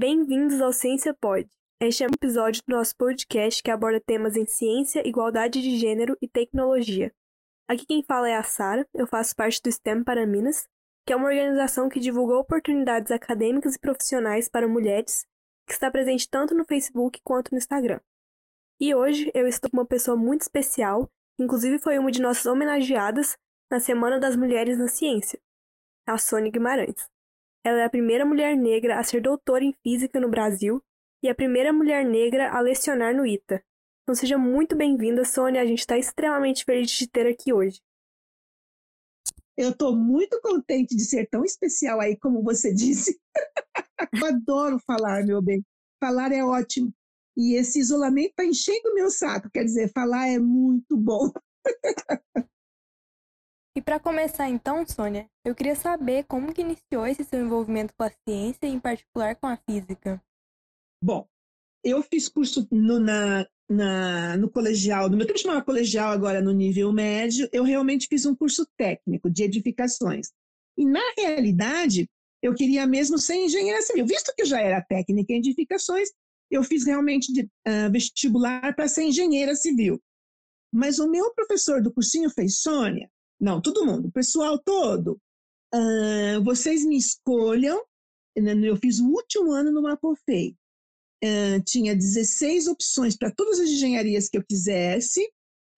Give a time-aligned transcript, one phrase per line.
[0.00, 1.46] Bem-vindos ao Ciência Pod.
[1.78, 6.16] Este é um episódio do nosso podcast que aborda temas em ciência, igualdade de gênero
[6.22, 7.12] e tecnologia.
[7.68, 10.66] Aqui quem fala é a Sara, eu faço parte do STEM para Minas,
[11.06, 15.26] que é uma organização que divulga oportunidades acadêmicas e profissionais para mulheres,
[15.66, 18.00] que está presente tanto no Facebook quanto no Instagram.
[18.80, 23.36] E hoje eu estou com uma pessoa muito especial, inclusive foi uma de nossas homenageadas
[23.70, 25.38] na Semana das Mulheres na Ciência,
[26.06, 27.06] a Sônia Guimarães.
[27.64, 30.82] Ela é a primeira mulher negra a ser doutora em física no Brasil
[31.22, 33.62] e a primeira mulher negra a lecionar no ITA.
[34.02, 35.60] Então seja muito bem-vinda, Sônia.
[35.60, 37.80] A gente está extremamente feliz de te ter aqui hoje.
[39.56, 43.20] Eu estou muito contente de ser tão especial aí, como você disse.
[44.14, 45.62] Eu adoro falar, meu bem.
[46.02, 46.92] Falar é ótimo.
[47.36, 49.50] E esse isolamento está enchendo o meu saco.
[49.52, 51.30] Quer dizer, falar é muito bom.
[53.76, 58.02] E para começar então, Sônia, eu queria saber como que iniciou esse seu envolvimento com
[58.02, 60.20] a ciência, em particular com a física.
[61.02, 61.26] Bom,
[61.84, 66.52] eu fiz curso no, na, na, no colegial, no meu tempo chamava colegial, agora no
[66.52, 70.32] nível médio, eu realmente fiz um curso técnico de edificações.
[70.76, 72.08] E na realidade,
[72.42, 74.04] eu queria mesmo ser engenheira civil.
[74.04, 76.08] Visto que eu já era técnica em edificações,
[76.50, 80.00] eu fiz realmente de, uh, vestibular para ser engenheira civil.
[80.72, 83.08] Mas o meu professor do cursinho fez, Sônia,
[83.40, 85.20] não, todo mundo, pessoal todo,
[85.74, 87.82] uh, vocês me escolham,
[88.36, 90.54] né, eu fiz o último ano no Mapofei,
[91.24, 95.24] uh, tinha 16 opções para todas as engenharias que eu quisesse,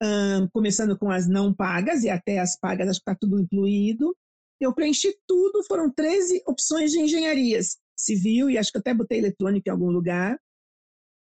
[0.03, 4.17] uh, começando com as não pagas e até as pagas, acho que está tudo incluído.
[4.61, 9.69] Eu preenchi tudo, foram 13 opções de engenharias, civil e acho que até botei eletrônica
[9.69, 10.39] em algum lugar.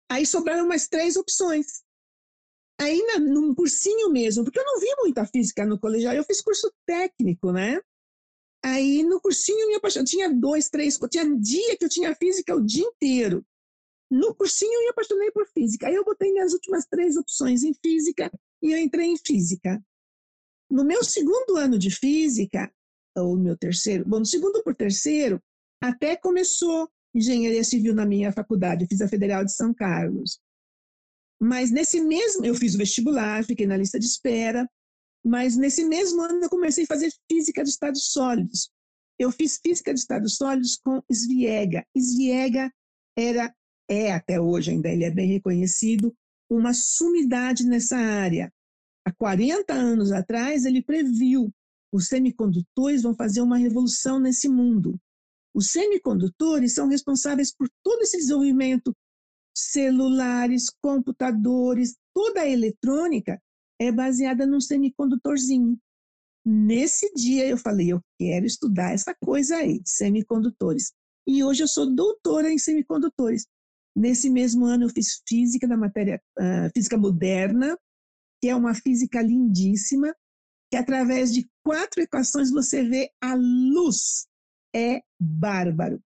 [0.09, 1.81] Aí sobraram umas três opções.
[2.81, 6.73] Aí, num cursinho mesmo, porque eu não vi muita física no colegial, eu fiz curso
[6.83, 7.79] técnico, né?
[8.65, 10.05] Aí, no cursinho, me apaixonei.
[10.05, 13.45] Tinha dois, três, tinha dia que eu tinha física o dia inteiro.
[14.09, 15.87] No cursinho eu me apaixonei por física.
[15.87, 19.79] Aí eu botei minhas últimas três opções em física e eu entrei em física.
[20.69, 22.71] No meu segundo ano de física,
[23.15, 25.39] ou no meu terceiro, bom, no segundo por terceiro,
[25.79, 28.83] até começou engenharia civil na minha faculdade.
[28.83, 30.39] Eu fiz a Federal de São Carlos.
[31.41, 34.69] Mas nesse mesmo, eu fiz o vestibular, fiquei na lista de espera,
[35.25, 38.69] mas nesse mesmo ano eu comecei a fazer física de estados sólidos.
[39.17, 41.85] Eu fiz física de estados sólidos com Sviega.
[41.97, 42.71] Sviega
[43.17, 43.53] era
[43.89, 46.15] é até hoje ainda, ele é bem reconhecido,
[46.49, 48.51] uma sumidade nessa área.
[49.05, 51.51] Há 40 anos atrás, ele previu
[51.91, 54.97] os semicondutores vão fazer uma revolução nesse mundo.
[55.53, 58.95] Os semicondutores são responsáveis por todo esse desenvolvimento
[59.55, 63.41] celulares, computadores, toda a eletrônica
[63.79, 65.77] é baseada num semicondutorzinho.
[66.45, 70.91] Nesse dia eu falei, eu quero estudar essa coisa aí, de semicondutores.
[71.27, 73.45] E hoje eu sou doutora em semicondutores.
[73.95, 77.77] Nesse mesmo ano eu fiz física da matéria uh, física moderna,
[78.41, 80.15] que é uma física lindíssima,
[80.71, 84.27] que através de quatro equações você vê a luz.
[84.73, 86.01] É bárbaro.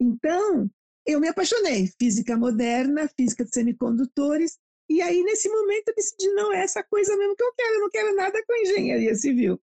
[0.00, 0.70] Então,
[1.06, 1.88] eu me apaixonei.
[1.98, 7.16] Física moderna, física de semicondutores, e aí nesse momento eu decidi, não, é essa coisa
[7.16, 9.60] mesmo que eu quero, eu não quero nada com engenharia civil.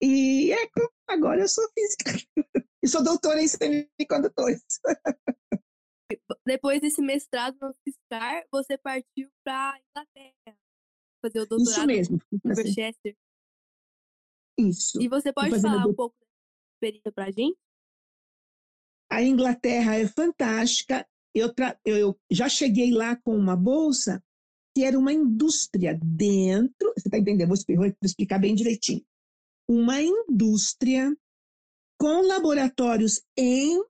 [0.00, 0.68] E é,
[1.08, 2.26] agora eu sou física.
[2.82, 4.62] e sou doutora em semicondutores.
[6.46, 10.58] depois desse mestrado no FISCAR, você partiu para Inglaterra
[11.24, 12.18] fazer o doutorado Isso mesmo.
[12.32, 13.16] em Manchester.
[14.58, 15.02] Isso.
[15.02, 16.26] E você pode falar um pouco da
[16.76, 17.58] experiência para a gente?
[19.14, 21.06] A Inglaterra é fantástica.
[21.32, 21.52] Eu,
[21.84, 24.20] eu já cheguei lá com uma bolsa
[24.76, 26.92] que era uma indústria dentro.
[26.96, 27.48] Você está entendendo?
[27.76, 29.04] Vou explicar bem direitinho.
[29.70, 31.16] Uma indústria
[31.96, 33.80] com laboratórios em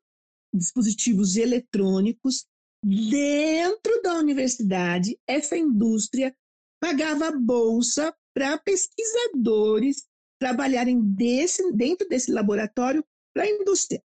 [0.53, 2.47] dispositivos eletrônicos
[2.85, 6.37] dentro da universidade, essa indústria
[6.79, 10.07] pagava bolsa para pesquisadores
[10.39, 13.03] trabalharem desse, dentro desse laboratório
[13.35, 14.03] para a indústria.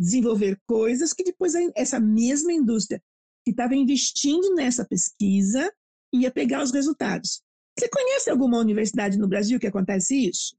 [0.00, 3.02] Desenvolver coisas que depois essa mesma indústria
[3.44, 5.70] que estava investindo nessa pesquisa
[6.12, 7.42] ia pegar os resultados.
[7.78, 10.56] Você conhece alguma universidade no Brasil que acontece isso?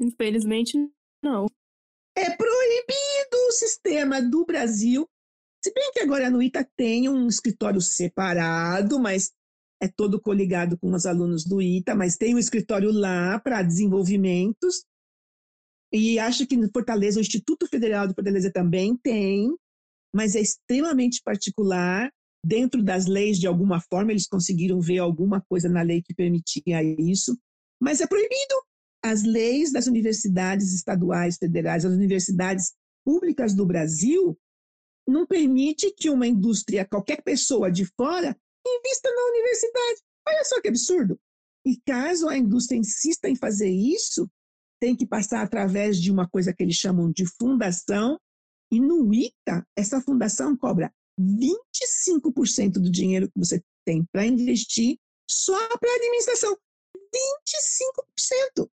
[0.00, 0.76] Infelizmente,
[1.22, 1.46] não.
[2.14, 5.08] É proibido o sistema do Brasil.
[5.62, 9.32] Se bem que agora no ITA tem um escritório separado, mas
[9.82, 14.84] é todo coligado com os alunos do ITA, mas tem um escritório lá para desenvolvimentos.
[15.92, 19.54] E acho que no Fortaleza, o Instituto Federal de Fortaleza também tem,
[20.14, 22.10] mas é extremamente particular.
[22.44, 26.82] Dentro das leis, de alguma forma, eles conseguiram ver alguma coisa na lei que permitia
[26.98, 27.36] isso,
[27.80, 28.54] mas é proibido
[29.04, 32.72] as leis das universidades estaduais, federais, as universidades
[33.04, 34.38] públicas do Brasil
[35.06, 38.36] não permite que uma indústria, qualquer pessoa de fora,
[38.66, 40.00] invista na universidade.
[40.28, 41.18] Olha só que absurdo.
[41.64, 44.28] E caso a indústria insista em fazer isso,
[44.80, 48.18] tem que passar através de uma coisa que eles chamam de fundação,
[48.70, 55.56] e no ITA, essa fundação cobra 25% do dinheiro que você tem para investir só
[55.78, 56.56] para a administração.
[58.58, 58.68] 25%.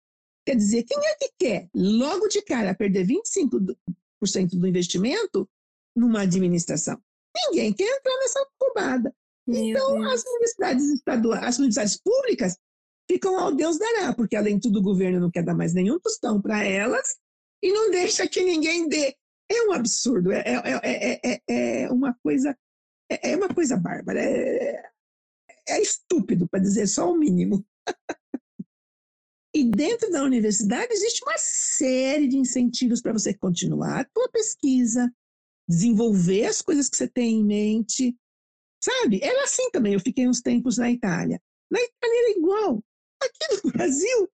[0.44, 3.76] Quer dizer, quem é que quer, logo de cara, perder 25%
[4.58, 5.48] do investimento
[5.94, 7.00] numa administração?
[7.46, 9.14] Ninguém quer entrar nessa roubada.
[9.46, 12.56] Então, as universidades estaduais, as universidades públicas
[13.12, 15.98] ficam ao Deus dará, porque além de tudo o governo não quer dar mais nenhum
[15.98, 17.16] tostão para elas
[17.62, 19.14] e não deixa que ninguém dê.
[19.50, 20.42] É um absurdo, é,
[20.82, 21.42] é, é,
[21.84, 22.56] é uma coisa
[23.22, 24.82] é, uma coisa bárbara, é,
[25.68, 27.64] é estúpido, para dizer só o mínimo.
[29.54, 35.12] e dentro da universidade existe uma série de incentivos para você continuar a tua pesquisa,
[35.68, 38.16] desenvolver as coisas que você tem em mente,
[38.82, 39.20] sabe?
[39.22, 41.40] Era assim também, eu fiquei uns tempos na Itália.
[41.70, 42.82] Na Itália era igual.
[43.22, 44.30] Aqui no Brasil,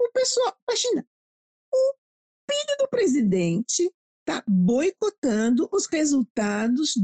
[0.00, 1.06] o pessoal, imagina,
[1.72, 1.94] o
[2.50, 6.94] filho do presidente está boicotando os resultados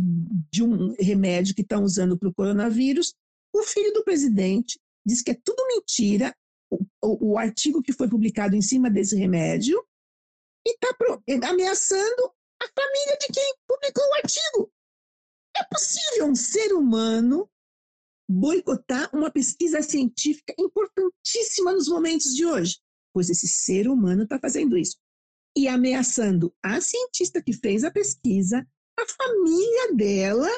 [0.51, 3.15] de um remédio que estão usando para o coronavírus.
[3.53, 6.35] O filho do presidente diz que é tudo mentira,
[6.71, 9.87] o, o, o artigo que foi publicado em cima desse remédio,
[10.67, 14.73] e está ameaçando a família de quem publicou o artigo.
[15.57, 17.49] É possível um ser humano
[18.29, 22.79] boicotar uma pesquisa científica importantíssima nos momentos de hoje?
[23.13, 24.97] Pois esse ser humano está fazendo isso.
[25.57, 28.67] E ameaçando a cientista que fez a pesquisa,
[28.99, 30.49] a família dela,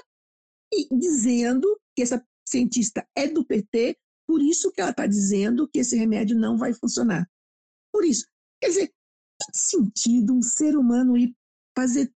[0.72, 5.78] e dizendo que essa cientista é do PT, por isso que ela está dizendo que
[5.78, 7.28] esse remédio não vai funcionar.
[7.92, 8.26] Por isso.
[8.60, 11.34] Quer dizer, tem sentido um ser humano ir
[11.76, 12.12] fazer.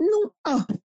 [0.00, 0.80] Não, oh,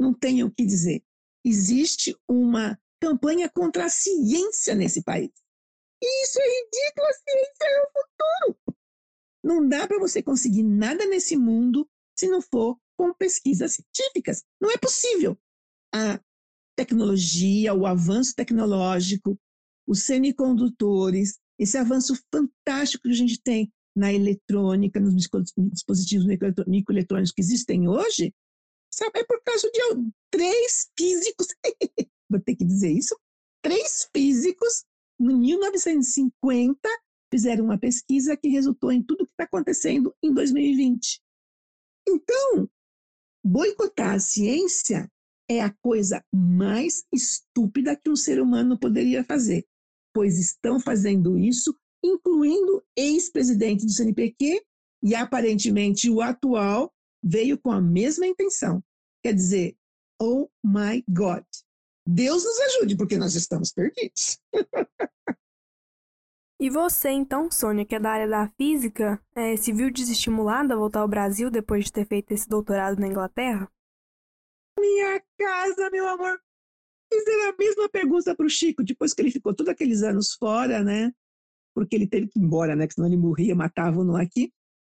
[0.00, 1.04] não tenho o que dizer.
[1.44, 5.32] Existe uma campanha contra a ciência nesse país.
[6.00, 8.76] E isso é ridículo, a ciência é o futuro.
[9.42, 14.44] Não dá para você conseguir nada nesse mundo se não for com pesquisas científicas.
[14.60, 15.36] Não é possível.
[15.92, 16.20] A
[16.76, 19.36] tecnologia, o avanço tecnológico,
[19.84, 25.14] os semicondutores, esse avanço fantástico que a gente tem na eletrônica, nos
[25.72, 26.24] dispositivos
[26.66, 28.32] microeletrônicos que existem hoje,
[28.90, 29.80] sabe, é por causa de
[30.30, 31.48] três físicos,
[32.32, 33.16] vou ter que dizer isso,
[33.62, 34.84] três físicos,
[35.20, 36.76] em 1950,
[37.30, 41.20] fizeram uma pesquisa que resultou em tudo que está acontecendo em 2020.
[42.08, 42.68] Então,
[43.44, 45.10] boicotar a ciência
[45.48, 49.64] é a coisa mais estúpida que um ser humano poderia fazer,
[50.12, 54.62] pois estão fazendo isso incluindo ex-presidente do CNPq
[55.02, 56.92] e aparentemente o atual
[57.22, 58.82] veio com a mesma intenção.
[59.22, 59.76] Quer dizer,
[60.20, 61.44] oh my God,
[62.06, 64.40] Deus nos ajude, porque nós estamos perdidos.
[66.60, 70.76] e você, então, Sônia, que é da área da física, é, se viu desestimulada a
[70.76, 73.70] voltar ao Brasil depois de ter feito esse doutorado na Inglaterra?
[74.78, 76.40] Minha casa, meu amor.
[77.12, 80.82] Fizeram a mesma pergunta para o Chico, depois que ele ficou todos aqueles anos fora,
[80.82, 81.12] né?
[81.74, 82.86] porque ele teve que ir embora, né?
[82.86, 84.52] Que senão ele morria, matavam-no aqui.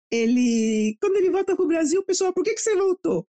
[0.09, 3.27] Ele, quando ele volta para o Brasil, o pessoal, por que, que você voltou?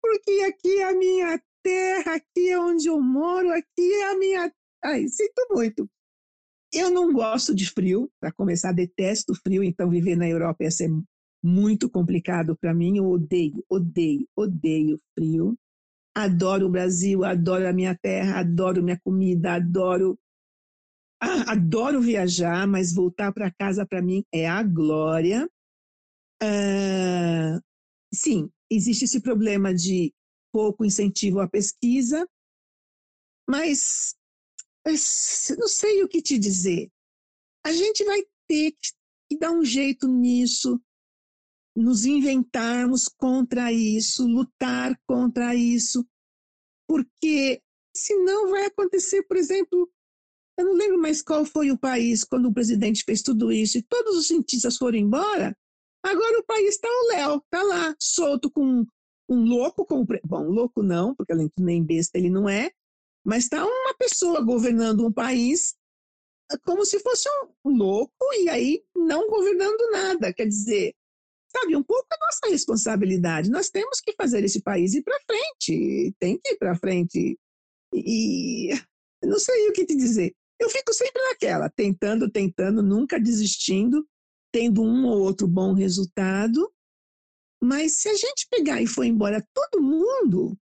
[0.00, 4.52] Porque aqui é a minha terra, aqui é onde eu moro, aqui é a minha.
[4.84, 5.88] Ai, sinto muito.
[6.72, 10.90] Eu não gosto de frio, para começar, detesto frio, então viver na Europa ia ser
[11.42, 12.96] muito complicado para mim.
[12.96, 15.56] Eu odeio, odeio, odeio frio.
[16.14, 20.18] Adoro o Brasil, adoro a minha terra, adoro minha comida, adoro
[21.24, 25.48] ah, adoro viajar, mas voltar para casa para mim é a glória.
[26.42, 27.60] Ah,
[28.12, 30.12] sim, existe esse problema de
[30.52, 32.28] pouco incentivo à pesquisa,
[33.48, 34.14] mas
[35.58, 36.90] não sei o que te dizer.
[37.64, 40.80] A gente vai ter que dar um jeito nisso,
[41.74, 46.06] nos inventarmos contra isso, lutar contra isso,
[46.86, 47.62] porque
[47.96, 49.90] senão vai acontecer, por exemplo,
[50.58, 53.82] eu não lembro mais qual foi o país quando o presidente fez tudo isso e
[53.82, 55.56] todos os cientistas foram embora.
[56.04, 58.84] Agora o país está o Léo, está lá, solto com
[59.32, 62.70] um louco, como, bom, louco não, porque além de nem besta ele não é,
[63.24, 65.74] mas está uma pessoa governando um país
[66.50, 67.28] ah, como se fosse
[67.64, 70.32] um louco e aí não governando nada.
[70.32, 70.94] Quer dizer,
[71.48, 73.50] sabe, um pouco a nossa responsabilidade.
[73.50, 77.38] Nós temos que fazer esse país ir para frente, tem que ir para frente.
[77.94, 78.70] E
[79.22, 80.34] não sei o que te dizer.
[80.58, 84.06] Eu fico sempre naquela, tentando, tentando, nunca desistindo,
[84.52, 86.72] tendo um ou outro bom resultado,
[87.62, 90.58] Mas se a gente pegar e for embora todo mundo,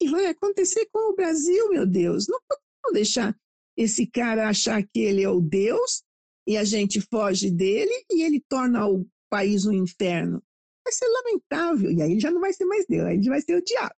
[0.00, 2.26] que vai acontecer com o Brasil, meu Deus?
[2.26, 3.38] Não podemos deixar
[3.76, 6.02] esse cara achar que ele é o Deus
[6.46, 10.42] e a gente foge dele e ele torna o país um inferno.
[10.82, 11.90] Vai ser lamentável.
[11.90, 13.94] E aí ele já não vai ser mais Deus, aí ele vai ser o diabo.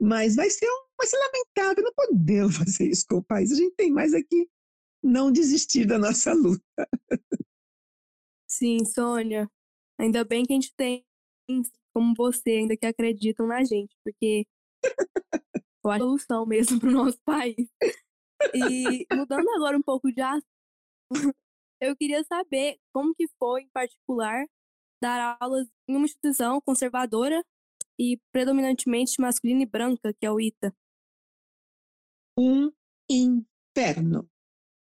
[0.00, 1.84] Mas vai ser, um, vai ser lamentável.
[1.84, 3.52] Não podemos fazer isso com o país.
[3.52, 4.50] A gente tem mais aqui
[5.00, 6.88] não desistir da nossa luta.
[8.48, 9.48] Sim, Sônia.
[10.00, 11.04] Ainda bem que a gente tem
[11.94, 14.46] como você ainda que acreditam na gente, porque
[15.84, 17.68] acho a solução mesmo para o nosso país.
[18.54, 20.46] E mudando agora um pouco de assunto,
[21.80, 24.46] eu queria saber como que foi, em particular,
[25.02, 27.44] dar aulas em uma instituição conservadora
[27.98, 30.74] e predominantemente masculina e branca, que é o ITA.
[32.38, 32.72] Um
[33.10, 34.28] inferno.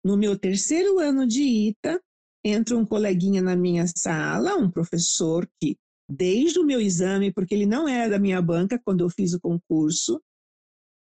[0.04, 2.02] No meu terceiro ano de ITA,
[2.44, 5.78] entra um coleguinha na minha sala, um professor que,
[6.12, 9.40] desde o meu exame, porque ele não era da minha banca quando eu fiz o
[9.40, 10.22] concurso,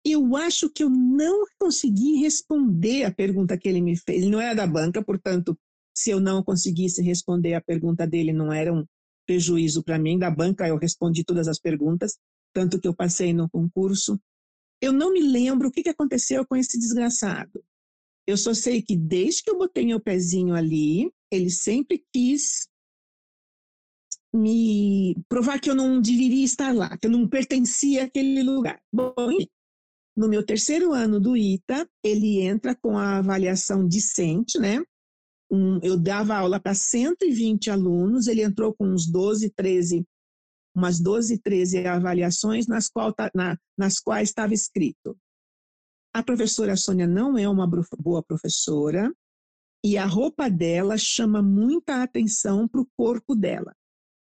[0.03, 4.21] eu acho que eu não consegui responder a pergunta que ele me fez.
[4.21, 5.57] Ele não era da banca, portanto,
[5.95, 8.85] se eu não conseguisse responder a pergunta dele, não era um
[9.25, 10.19] prejuízo para mim.
[10.19, 12.17] Da banca, eu respondi todas as perguntas,
[12.53, 14.19] tanto que eu passei no concurso.
[14.79, 17.63] Eu não me lembro o que aconteceu com esse desgraçado.
[18.27, 22.67] Eu só sei que desde que eu botei meu pezinho ali, ele sempre quis
[24.35, 28.79] me provar que eu não deveria estar lá, que eu não pertencia àquele lugar.
[28.91, 29.13] Bom,
[30.15, 34.83] no meu terceiro ano do ITA, ele entra com a avaliação discente, né?
[35.51, 40.05] Um, eu dava aula para 120 alunos, ele entrou com uns 12, 13,
[40.75, 45.17] umas 12, 13 avaliações nas, qual, na, nas quais estava escrito
[46.15, 49.13] a professora Sônia não é uma boa professora
[49.83, 53.75] e a roupa dela chama muita atenção para o corpo dela.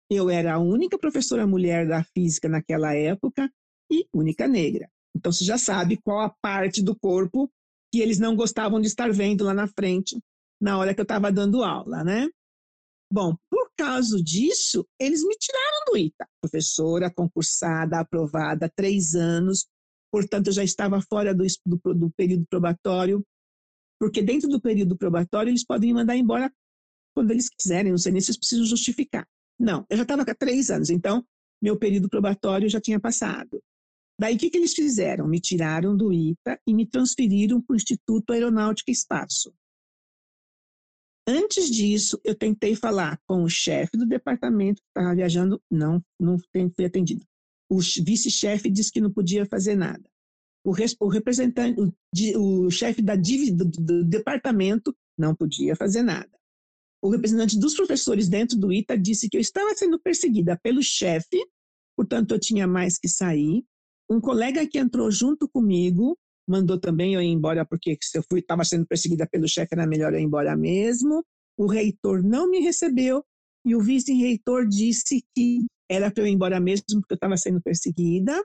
[0.09, 3.51] Eu era a única professora mulher da física naquela época
[3.91, 4.89] e única negra.
[5.15, 7.51] Então você já sabe qual a parte do corpo
[7.91, 10.17] que eles não gostavam de estar vendo lá na frente
[10.61, 12.27] na hora que eu estava dando aula, né?
[13.11, 16.27] Bom, por causa disso, eles me tiraram do ITA.
[16.41, 19.65] Professora concursada, aprovada, três anos,
[20.11, 23.25] portanto, eu já estava fora do, do, do período probatório,
[23.99, 26.51] porque dentro do período probatório eles podem me mandar embora
[27.15, 29.25] quando eles quiserem, não sei nem se eles precisam justificar.
[29.59, 31.25] Não, eu já estava há três anos, então
[31.61, 33.61] meu período probatório já tinha passado.
[34.19, 35.27] Daí o que, que eles fizeram?
[35.27, 39.53] Me tiraram do ITA e me transferiram para o Instituto Aeronáutica e Espaço.
[41.27, 46.37] Antes disso, eu tentei falar com o chefe do departamento que estava viajando, não, não
[46.39, 47.25] fui atendido
[47.69, 50.03] o vice-chefe disse que não podia fazer nada.
[50.65, 56.36] O, o representante, o, o chefe da do, do departamento não podia fazer nada.
[57.07, 61.41] O representante dos professores dentro do ITA disse que eu estava sendo perseguida pelo chefe,
[61.95, 63.63] portanto eu tinha mais que sair.
[64.11, 68.65] Um colega que entrou junto comigo mandou também eu ir embora porque se eu estava
[68.65, 71.23] sendo perseguida pelo chefe era melhor eu ir embora mesmo.
[71.57, 73.23] O reitor não me recebeu
[73.65, 77.61] e o vice-reitor disse que era para eu ir embora mesmo, porque eu estava sendo
[77.61, 78.37] perseguida.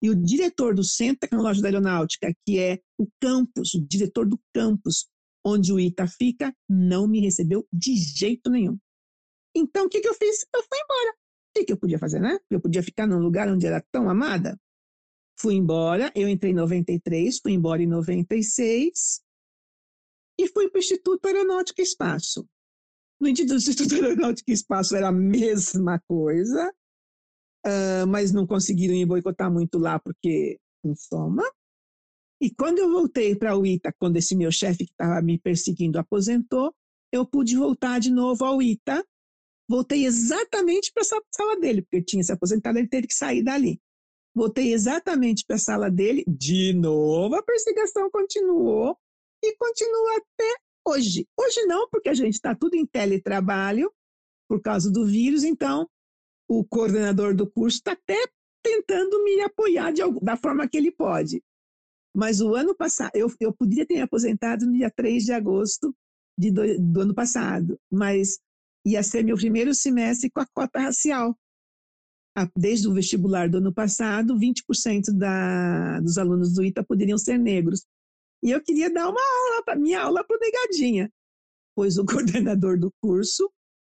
[0.00, 4.38] E o diretor do Centro Tecnológico da Aeronáutica, que é o campus, o diretor do
[4.54, 5.08] campus
[5.44, 8.78] onde o ITA fica, não me recebeu de jeito nenhum.
[9.54, 10.44] Então, o que, que eu fiz?
[10.54, 11.10] Eu fui embora.
[11.10, 12.38] O que, que eu podia fazer, né?
[12.50, 14.58] Eu podia ficar num lugar onde era tão amada.
[15.38, 19.22] Fui embora, eu entrei em 93, fui embora em 96
[20.38, 22.48] e fui para o Instituto Aeronáutico e Espaço.
[23.20, 26.72] No Instituto Aeronáutico e Espaço era a mesma coisa,
[27.66, 31.44] uh, mas não conseguiram me boicotar muito lá porque em soma.
[32.44, 35.98] E quando eu voltei para o ITA, quando esse meu chefe que estava me perseguindo
[35.98, 36.74] aposentou,
[37.10, 39.02] eu pude voltar de novo ao ITA.
[39.66, 43.42] Voltei exatamente para essa sala dele, porque eu tinha se aposentado, ele teve que sair
[43.42, 43.80] dali.
[44.34, 48.94] Voltei exatamente para a sala dele, de novo a perseguição continuou
[49.42, 50.54] e continua até
[50.86, 51.26] hoje.
[51.40, 53.90] Hoje não, porque a gente está tudo em teletrabalho
[54.46, 55.88] por causa do vírus, então
[56.46, 58.22] o coordenador do curso está até
[58.62, 61.42] tentando me apoiar de, da forma que ele pode.
[62.14, 65.94] Mas o ano passado, eu, eu poderia ter aposentado no dia 3 de agosto
[66.38, 68.38] de do, do ano passado, mas
[68.86, 71.36] ia ser meu primeiro semestre com a cota racial.
[72.56, 77.86] Desde o vestibular do ano passado, 20% da, dos alunos do ITA poderiam ser negros.
[78.42, 81.10] E eu queria dar uma aula, minha aula para o negadinha,
[81.76, 83.50] pois o coordenador do curso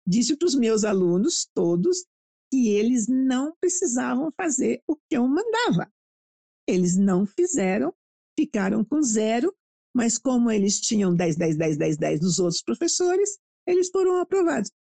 [0.07, 2.05] disse para os meus alunos, todos,
[2.51, 5.91] que eles não precisavam fazer o que eu mandava.
[6.67, 7.93] Eles não fizeram,
[8.39, 9.53] ficaram com zero,
[9.93, 14.71] mas como eles tinham 10, 10, 10, 10, 10 dos outros professores, eles foram aprovados.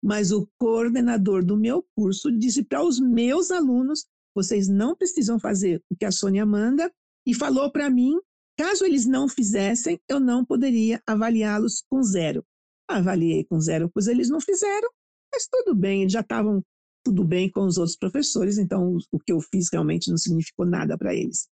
[0.00, 5.82] mas o coordenador do meu curso disse para os meus alunos: vocês não precisam fazer
[5.90, 6.92] o que a Sônia manda,
[7.26, 8.16] e falou para mim:
[8.56, 12.44] caso eles não fizessem, eu não poderia avaliá-los com zero.
[12.88, 14.88] Avaliei com zero, pois eles não fizeram,
[15.34, 16.62] mas tudo bem, eles já estavam
[17.04, 20.96] tudo bem com os outros professores, então o que eu fiz realmente não significou nada
[20.96, 21.48] para eles.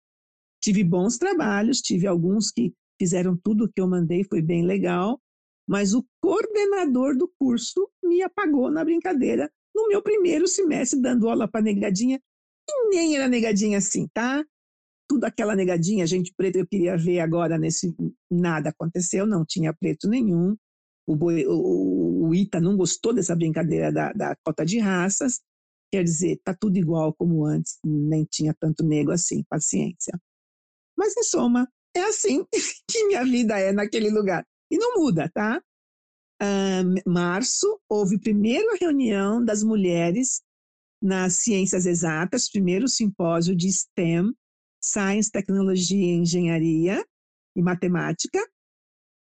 [0.62, 5.21] Tive bons trabalhos, tive alguns que fizeram tudo o que eu mandei, foi bem legal,
[5.69, 11.49] mas o coordenador do curso me apagou na brincadeira no meu primeiro semestre dando aula
[11.49, 12.21] para negadinha,
[12.69, 14.45] e nem era negadinha assim, tá?
[15.09, 17.95] Tudo aquela negadinha, gente preta, eu queria ver agora nesse.
[18.31, 20.57] Nada aconteceu, não tinha preto nenhum.
[21.07, 25.40] O, boi, o, o Ita não gostou dessa brincadeira da, da cota de raças.
[25.90, 30.19] Quer dizer, tá tudo igual como antes, nem tinha tanto negro assim, paciência.
[31.02, 32.44] Mas, em soma, é assim
[32.88, 34.47] que minha vida é naquele lugar.
[34.71, 35.61] E não muda, tá?
[36.40, 40.42] Uh, março, houve primeira reunião das mulheres
[41.02, 44.32] nas ciências exatas, primeiro simpósio de STEM,
[44.80, 47.04] Science, Tecnologia, Engenharia
[47.56, 48.38] e Matemática,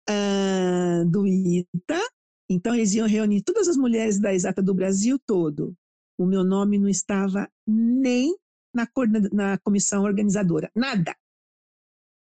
[0.08, 2.00] uh, do ITA.
[2.48, 5.74] Então, eles iam reunir todas as mulheres da exata do Brasil todo.
[6.16, 8.36] O meu nome não estava nem
[8.72, 8.86] na,
[9.32, 11.16] na comissão organizadora, nada.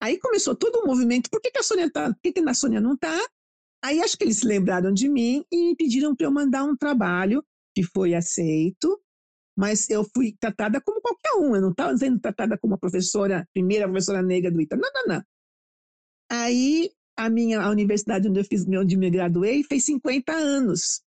[0.05, 2.53] Aí começou todo o movimento, por que, que a Sônia tá, por que, que a
[2.53, 3.19] Sônia não está?
[3.83, 7.43] Aí acho que eles se lembraram de mim e pediram para eu mandar um trabalho,
[7.75, 9.01] que foi aceito,
[9.57, 13.49] mas eu fui tratada como qualquer um, eu não estava sendo tratada como a professora,
[13.55, 15.25] primeira professora negra do ITA, não, não, não.
[16.31, 21.01] Aí a minha a universidade onde eu fiz, onde me graduei, fez 50 anos.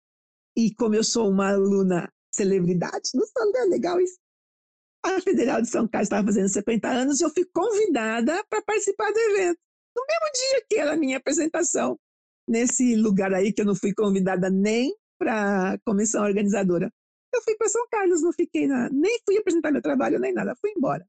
[0.56, 3.25] E como eu sou uma aluna celebridade, não
[3.58, 4.18] é legal isso?
[5.06, 9.12] A Federal de São Carlos estava fazendo 50 anos e eu fui convidada para participar
[9.12, 9.60] do evento.
[9.96, 11.98] No mesmo dia que era a minha apresentação,
[12.48, 16.92] nesse lugar aí que eu não fui convidada nem para a comissão organizadora.
[17.34, 20.56] Eu fui para São Carlos, não fiquei na, nem fui apresentar meu trabalho nem nada,
[20.60, 21.06] fui embora.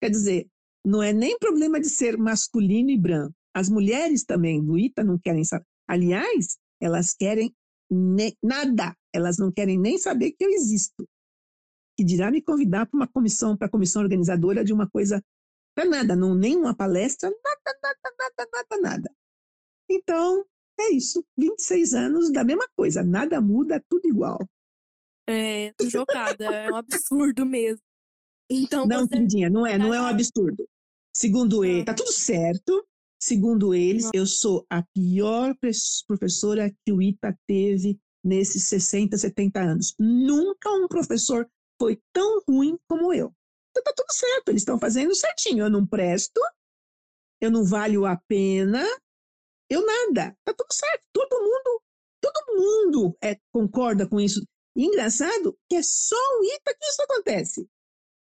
[0.00, 0.48] Quer dizer,
[0.84, 3.34] não é nem problema de ser masculino e branco.
[3.54, 5.64] As mulheres também do ITA não querem saber.
[5.88, 7.54] Aliás, elas querem
[8.42, 11.08] nada, elas não querem nem saber que eu existo
[11.96, 15.24] que dirá me convidar para uma comissão, para a comissão organizadora de uma coisa,
[15.74, 19.14] para nada, não nem uma palestra, nada, nada, nada, nada, nada.
[19.88, 20.44] Então,
[20.78, 24.38] é isso, 26 anos da mesma coisa, nada muda, tudo igual.
[25.28, 27.82] É, tô chocada, é um absurdo mesmo.
[28.48, 29.16] Então, não, você...
[29.16, 30.68] Lindinha, não é, não é um absurdo.
[31.14, 32.86] Segundo ele, tá tudo certo.
[33.18, 35.56] Segundo eles, eu sou a pior
[36.06, 39.94] professora que o ITA teve nesses 60, 70 anos.
[39.98, 41.48] Nunca um professor
[41.80, 43.34] foi tão ruim como eu.
[43.70, 45.64] Então tá tudo certo, eles estão fazendo certinho.
[45.64, 46.40] Eu não presto,
[47.40, 48.84] eu não valho a pena,
[49.68, 50.36] eu nada.
[50.44, 51.02] Tá tudo certo.
[51.12, 51.82] Todo mundo,
[52.20, 54.42] todo mundo é, concorda com isso.
[54.76, 57.68] E engraçado que é só o ITA que isso acontece.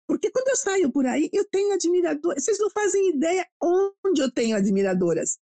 [0.07, 2.45] Porque quando eu saio por aí, eu tenho admiradoras.
[2.45, 5.39] Vocês não fazem ideia onde eu tenho admiradoras.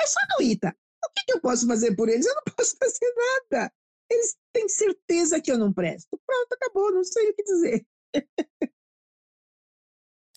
[0.00, 0.76] É só no ITA.
[1.04, 2.26] O que, que eu posso fazer por eles?
[2.26, 3.14] Eu não posso fazer
[3.50, 3.72] nada.
[4.10, 6.18] Eles têm certeza que eu não presto.
[6.24, 7.86] Pronto, acabou, não sei o que dizer.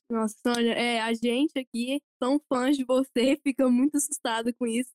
[0.10, 4.89] Nossa, Sônia, é, a gente aqui são fãs de você, fica muito assustado com isso.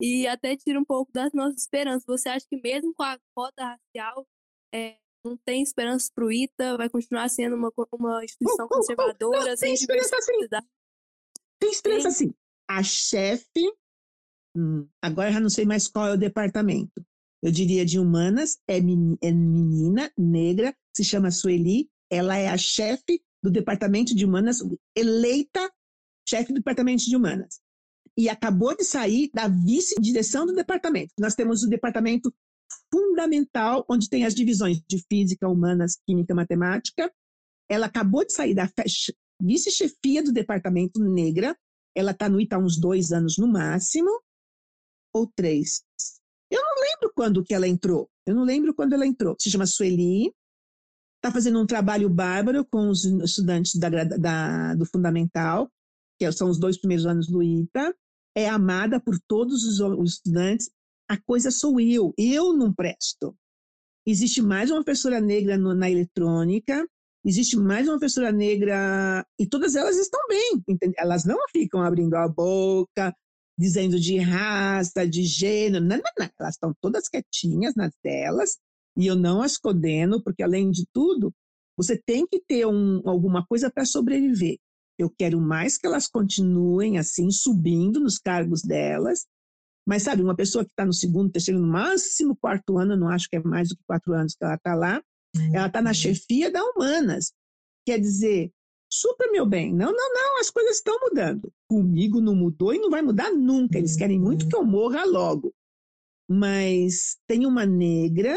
[0.00, 2.04] E até tira um pouco das nossas esperanças.
[2.06, 4.26] Você acha que mesmo com a cota racial,
[4.74, 6.76] é, não tem esperança para o ITA?
[6.76, 10.66] Vai continuar sendo uma, uma instituição oh, conservadora, oh, não, sem diversidade?
[11.58, 12.34] Tem esperança sim.
[12.68, 13.72] A chefe,
[14.56, 17.04] hum, agora já não sei mais qual é o departamento,
[17.42, 23.20] eu diria de humanas, é, é menina, negra, se chama Sueli, ela é a chefe
[23.42, 24.58] do departamento de humanas,
[24.96, 25.70] eleita
[26.28, 27.60] chefe do departamento de humanas.
[28.16, 31.12] E acabou de sair da vice-direção do departamento.
[31.18, 32.32] Nós temos o departamento
[32.92, 37.12] fundamental, onde tem as divisões de física, humanas, química, matemática.
[37.68, 38.70] Ela acabou de sair da
[39.40, 41.56] vice-chefia do departamento negra.
[41.96, 44.10] Ela está no ITA há uns dois anos no máximo,
[45.14, 45.82] ou três.
[46.52, 48.10] Eu não lembro quando que ela entrou.
[48.26, 49.34] Eu não lembro quando ela entrou.
[49.38, 50.30] Se chama Sueli.
[51.16, 55.70] Está fazendo um trabalho bárbaro com os estudantes da, da, do Fundamental,
[56.18, 57.94] que são os dois primeiros anos do ITA.
[58.36, 60.68] É amada por todos os, os estudantes.
[61.08, 62.12] A coisa sou eu.
[62.18, 63.34] Eu não presto.
[64.04, 66.84] Existe mais uma professora negra no, na eletrônica,
[67.24, 70.94] existe mais uma professora negra e todas elas estão bem, entende?
[70.98, 73.14] elas não ficam abrindo a boca,
[73.58, 76.30] dizendo de raça, de gênero, não, não, não.
[76.40, 78.58] elas estão todas quietinhas nas delas,
[78.96, 81.32] e eu não as condeno, porque além de tudo,
[81.76, 84.58] você tem que ter um, alguma coisa para sobreviver.
[84.98, 89.26] Eu quero mais que elas continuem assim, subindo nos cargos delas,
[89.86, 93.28] Mas sabe, uma pessoa que está no segundo, terceiro, no máximo quarto ano, não acho
[93.28, 95.02] que é mais do que quatro anos que ela está lá,
[95.52, 95.94] ela está na uhum.
[95.94, 97.32] chefia da Humanas.
[97.84, 98.52] Quer dizer,
[98.92, 101.50] super meu bem, não, não, não, as coisas estão mudando.
[101.66, 103.78] Comigo não mudou e não vai mudar nunca.
[103.78, 105.54] Eles querem muito que eu morra logo.
[106.28, 108.36] Mas tem uma negra,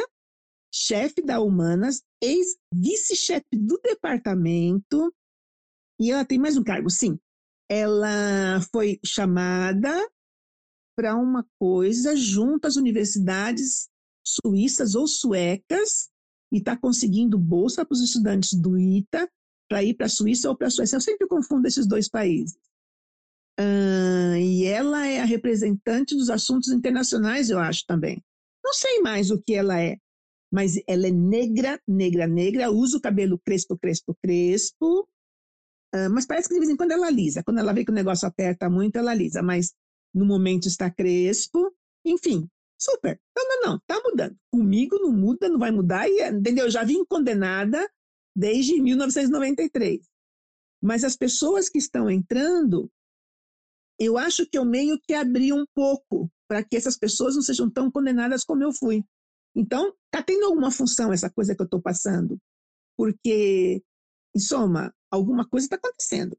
[0.74, 5.14] chefe da Humanas, ex-vice-chefe do departamento,
[6.00, 7.20] e ela tem mais um cargo, sim.
[7.70, 10.10] Ela foi chamada
[10.96, 13.90] para uma coisa junto às universidades
[14.26, 16.10] suíças ou suecas
[16.52, 19.30] e está conseguindo bolsa para os estudantes do ITA
[19.68, 20.96] para ir para a Suíça ou para a Suécia.
[20.96, 22.58] Eu sempre confundo esses dois países.
[24.40, 28.22] E ela é a representante dos assuntos internacionais, eu acho também.
[28.64, 29.98] Não sei mais o que ela é,
[30.52, 35.08] mas ela é negra, negra, negra, usa o cabelo crespo, crespo, crespo,
[35.94, 37.44] uh, mas parece que de vez em quando ela lisa.
[37.44, 39.74] Quando ela vê que o negócio aperta muito, ela lisa, mas
[40.14, 41.74] no momento está crespo,
[42.04, 42.50] enfim,
[42.80, 43.20] super.
[43.36, 44.36] Não, não, não, tá mudando.
[44.52, 46.66] Comigo não muda, não vai mudar, e, entendeu?
[46.66, 47.88] Eu já vim condenada
[48.36, 50.02] desde 1993.
[50.82, 52.92] Mas as pessoas que estão entrando,
[54.00, 57.70] eu acho que eu meio que abri um pouco para que essas pessoas não sejam
[57.70, 59.04] tão condenadas como eu fui.
[59.56, 62.38] Então, está tendo alguma função essa coisa que eu estou passando,
[62.98, 63.82] porque,
[64.36, 66.38] em soma, alguma coisa está acontecendo.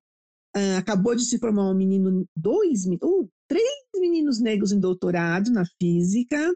[0.55, 5.65] Uh, acabou de se formar um menino, dois, uh, três meninos negros em doutorado na
[5.81, 6.55] física.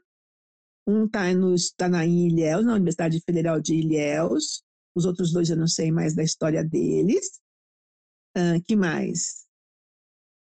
[0.86, 1.24] Um está
[1.76, 4.62] tá na Ilhéus, na Universidade Federal de Ilhéus.
[5.00, 7.40] Os outros dois eu não sei mais da história deles.
[8.36, 9.46] Uh, que mais?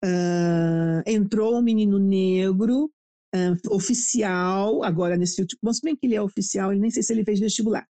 [0.04, 2.92] Uh, entrou um menino negro,
[3.36, 5.60] uh, oficial, agora nesse último.
[5.64, 7.88] Bom, se bem que ele é oficial, ele nem sei se ele fez vestibular.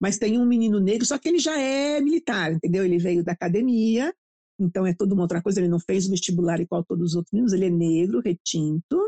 [0.00, 2.84] Mas tem um menino negro, só que ele já é militar, entendeu?
[2.84, 4.12] Ele veio da academia
[4.58, 5.60] então é toda uma outra coisa.
[5.60, 9.00] Ele não fez vestibular igual todos os outros meninos, ele é negro, retinto,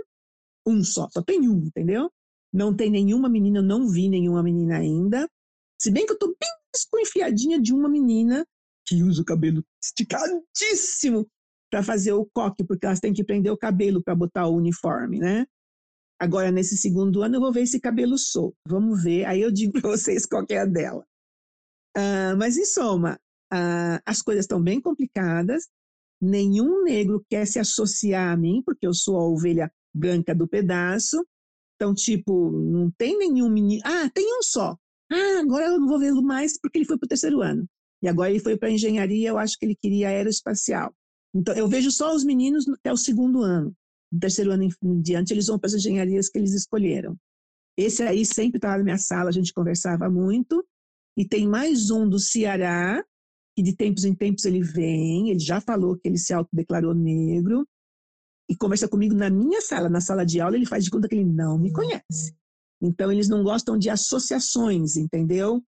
[0.67, 2.11] um só, só tem um, entendeu?
[2.53, 5.29] Não tem nenhuma menina, eu não vi nenhuma menina ainda.
[5.81, 8.47] Se bem que eu tô bem desconfiadinha de uma menina
[8.87, 11.29] que usa o cabelo esticadíssimo
[11.71, 15.19] para fazer o coque, porque elas têm que prender o cabelo para botar o uniforme,
[15.19, 15.47] né?
[16.19, 18.57] Agora, nesse segundo ano, eu vou ver esse cabelo solto.
[18.67, 21.05] Vamos ver, aí eu digo para vocês qual é a dela.
[21.97, 23.19] Uh, mas, em soma,
[23.53, 25.69] ah, as coisas estão bem complicadas,
[26.21, 31.25] nenhum negro quer se associar a mim, porque eu sou a ovelha branca do pedaço.
[31.75, 33.83] Então, tipo, não tem nenhum menino.
[33.85, 34.77] Ah, tem um só.
[35.11, 37.67] Ah, agora eu não vou vê-lo mais porque ele foi para o terceiro ano.
[38.03, 40.93] E agora ele foi para engenharia, eu acho que ele queria aeroespacial.
[41.35, 43.75] Então, eu vejo só os meninos até o segundo ano.
[44.11, 47.17] Do terceiro ano em diante, eles vão para as engenharias que eles escolheram.
[47.77, 50.65] Esse aí sempre estava na minha sala, a gente conversava muito.
[51.17, 53.05] E tem mais um do Ceará,
[53.57, 57.67] que de tempos em tempos ele vem, ele já falou que ele se autodeclarou negro,
[58.49, 61.15] e conversa comigo na minha sala, na sala de aula, ele faz de conta que
[61.15, 62.35] ele não me conhece.
[62.81, 65.63] Então, eles não gostam de associações, entendeu?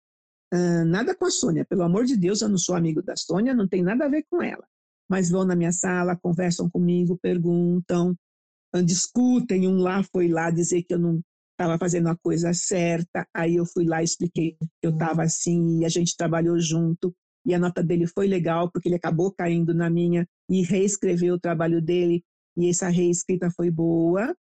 [0.53, 3.53] Uh, nada com a Sônia, pelo amor de Deus, eu não sou amigo da Sônia,
[3.53, 4.65] não tem nada a ver com ela.
[5.09, 8.15] Mas vão na minha sala, conversam comigo, perguntam,
[8.83, 9.67] discutem.
[9.67, 13.65] Um lá foi lá dizer que eu não estava fazendo a coisa certa, aí eu
[13.65, 17.15] fui lá e expliquei que eu estava assim, e a gente trabalhou junto
[17.45, 21.39] e a nota dele foi legal, porque ele acabou caindo na minha e reescreveu o
[21.39, 22.23] trabalho dele,
[22.57, 24.35] e essa reescrita foi boa.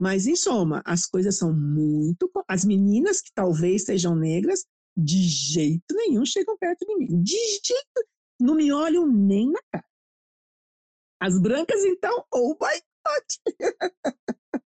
[0.00, 2.30] Mas, em soma, as coisas são muito.
[2.48, 7.22] As meninas que talvez sejam negras, de jeito nenhum chegam perto de mim.
[7.22, 8.06] De jeito.
[8.40, 9.86] Não me olham nem na cara.
[11.20, 14.60] As brancas, então, oh my God!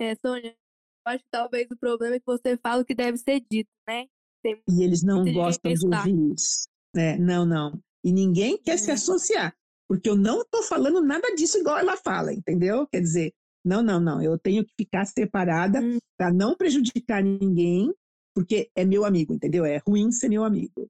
[0.00, 3.18] É, Sônia, eu acho que talvez o problema é que você fala o que deve
[3.18, 4.06] ser dito, né?
[4.42, 6.68] Tem e eles não gostam de ouvir isso.
[6.96, 7.80] É, não, não.
[8.04, 9.56] E ninguém quer se associar,
[9.88, 12.86] porque eu não estou falando nada disso igual ela fala, entendeu?
[12.88, 13.32] Quer dizer,
[13.64, 14.22] não, não, não.
[14.22, 15.98] Eu tenho que ficar separada hum.
[16.16, 17.92] para não prejudicar ninguém,
[18.34, 19.64] porque é meu amigo, entendeu?
[19.64, 20.88] É ruim ser meu amigo.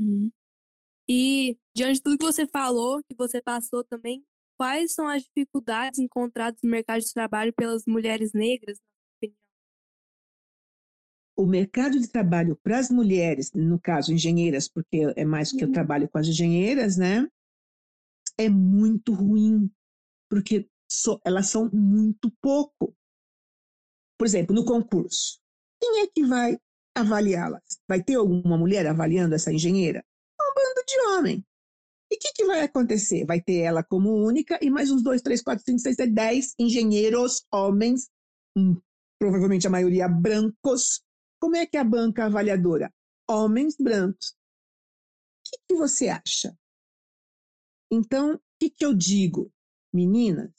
[0.00, 0.30] Hum.
[1.08, 4.24] E diante de tudo que você falou, que você passou também,
[4.58, 8.78] quais são as dificuldades encontradas no mercado de trabalho pelas mulheres negras
[11.36, 15.68] o mercado de trabalho para as mulheres, no caso engenheiras, porque é mais que eu
[15.68, 15.74] uhum.
[15.74, 17.28] trabalho com as engenheiras, né?
[18.38, 19.70] É muito ruim,
[20.30, 22.94] porque so, elas são muito pouco.
[24.18, 25.40] Por exemplo, no concurso,
[25.80, 26.58] quem é que vai
[26.94, 27.80] avaliá-las?
[27.88, 30.04] Vai ter alguma mulher avaliando essa engenheira?
[30.40, 31.46] Um bando de homem.
[32.10, 33.24] E o que, que vai acontecer?
[33.26, 37.44] Vai ter ela como única e mais uns dois, três, quatro, cinco, seis, dez engenheiros
[37.52, 38.08] homens,
[38.56, 38.80] hum,
[39.18, 41.02] provavelmente a maioria brancos,
[41.40, 42.92] como é que é a banca avaliadora?
[43.28, 44.30] Homens brancos.
[44.30, 46.56] O que, que você acha?
[47.90, 49.52] Então, o que, que eu digo?
[49.92, 50.50] Meninas,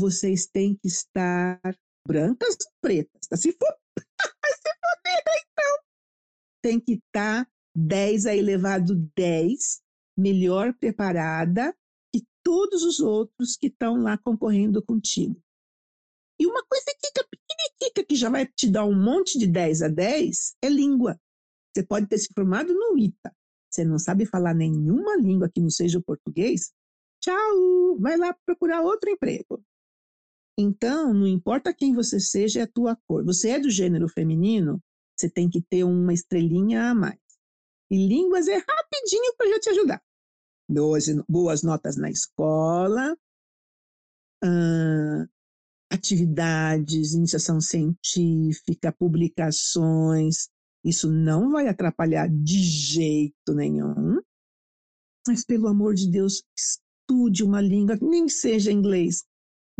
[0.00, 1.60] vocês têm que estar
[2.06, 3.26] brancas ou pretas.
[3.28, 3.36] Tá?
[3.36, 5.78] Se for, se for negra, então,
[6.62, 9.82] tem que estar 10 a elevado 10,
[10.18, 11.76] melhor preparada
[12.12, 15.40] que todos os outros que estão lá concorrendo contigo.
[16.38, 17.10] E uma coisa que
[17.50, 21.18] pequenininha que já vai te dar um monte de 10 a 10 é língua.
[21.72, 23.34] Você pode ter se formado no ITA.
[23.70, 26.72] Você não sabe falar nenhuma língua que não seja o português?
[27.22, 27.98] Tchau!
[28.00, 29.62] Vai lá procurar outro emprego.
[30.58, 33.24] Então, não importa quem você seja, é a tua cor.
[33.24, 34.82] Você é do gênero feminino,
[35.16, 37.18] você tem que ter uma estrelinha a mais.
[37.90, 40.02] E línguas é rapidinho para já te ajudar.
[41.28, 43.16] Boas, notas na escola,
[45.90, 50.48] atividades, iniciação científica, publicações.
[50.84, 54.20] Isso não vai atrapalhar de jeito nenhum.
[55.26, 59.24] Mas, pelo amor de Deus, estude uma língua, nem seja inglês.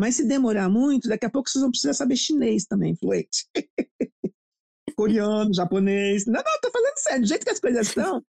[0.01, 3.47] Mas se demorar muito, daqui a pouco vocês vão precisar saber chinês também, fluente.
[4.97, 6.25] Coreano, japonês.
[6.25, 7.21] Não, não, tô falando sério.
[7.21, 8.25] Do jeito que as coisas estão,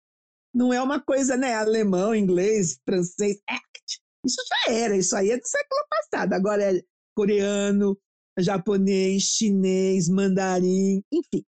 [0.54, 1.54] não é uma coisa, né?
[1.54, 4.02] Alemão, inglês, francês, act.
[4.26, 6.34] Isso já era, isso aí é do século passado.
[6.34, 6.82] Agora é
[7.16, 7.98] coreano,
[8.38, 11.46] japonês, chinês, mandarim, enfim.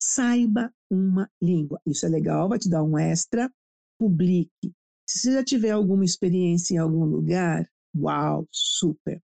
[0.00, 1.80] Saiba uma língua.
[1.84, 3.52] Isso é legal, vai te dar um extra.
[3.98, 4.72] Publique.
[5.04, 9.22] Se você já tiver alguma experiência em algum lugar, uau, super.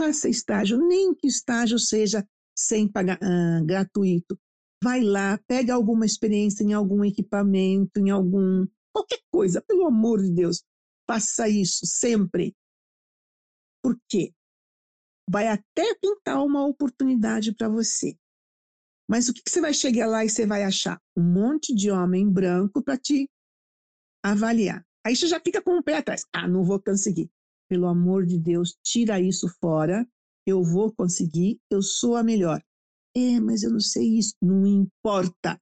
[0.00, 4.38] Faça estágio, nem que estágio seja sem pagar, ah, gratuito.
[4.82, 8.66] Vai lá, pega alguma experiência em algum equipamento, em algum.
[8.92, 10.64] qualquer coisa, pelo amor de Deus.
[11.08, 12.54] Faça isso sempre.
[13.82, 14.32] Por quê?
[15.28, 18.16] Vai até pintar uma oportunidade para você.
[19.08, 21.00] Mas o que, que, você vai chegar lá e você vai achar?
[21.16, 23.28] Um monte de homem branco para te
[24.24, 24.86] avaliar.
[25.04, 26.24] Aí você já fica com o pé atrás.
[26.32, 27.30] Ah, não vou conseguir.
[27.70, 30.04] Pelo amor de Deus, tira isso fora.
[30.44, 32.60] Eu vou conseguir, eu sou a melhor.
[33.16, 34.34] É, mas eu não sei isso.
[34.42, 35.60] Não importa.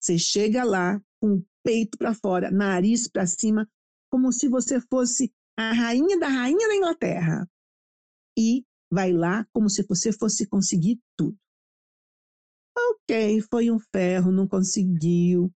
[0.00, 3.68] Você chega lá com o peito para fora, nariz para cima,
[4.10, 7.50] como se você fosse a rainha da rainha da Inglaterra.
[8.38, 11.36] E vai lá como se você fosse conseguir tudo.
[12.78, 15.52] Ok, foi um ferro, não conseguiu.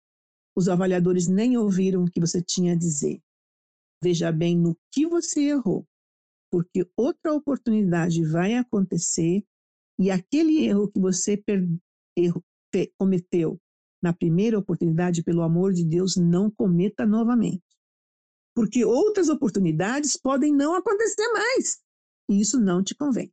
[0.57, 3.21] Os avaliadores nem ouviram o que você tinha a dizer.
[4.03, 5.87] Veja bem no que você errou,
[6.51, 9.45] porque outra oportunidade vai acontecer
[9.99, 11.67] e aquele erro que você per,
[12.17, 12.43] erro,
[12.99, 13.61] cometeu
[14.03, 17.63] na primeira oportunidade, pelo amor de Deus, não cometa novamente.
[18.55, 21.79] Porque outras oportunidades podem não acontecer mais.
[22.31, 23.31] E isso não te convém.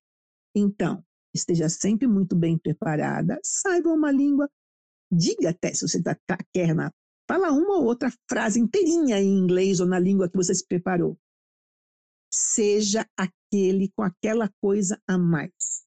[0.56, 1.04] Então,
[1.34, 4.50] esteja sempre muito bem preparada, saiba uma língua,
[5.12, 6.92] diga até se você tá, tá, quer na
[7.30, 11.18] Fala uma ou outra frase inteirinha em inglês ou na língua que você se preparou.
[12.32, 15.86] Seja aquele com aquela coisa a mais.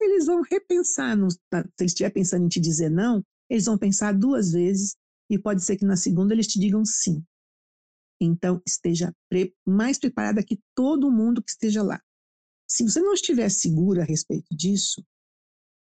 [0.00, 1.38] Eles vão repensar, no, se
[1.78, 4.96] eles estiver pensando em te dizer não, eles vão pensar duas vezes
[5.30, 7.24] e pode ser que na segunda eles te digam sim.
[8.20, 12.00] Então, esteja pre mais preparada que todo mundo que esteja lá.
[12.68, 15.04] Se você não estiver segura a respeito disso,